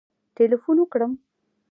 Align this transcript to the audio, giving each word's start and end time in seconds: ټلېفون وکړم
ټلېفون 0.35 0.77
وکړم 0.81 1.11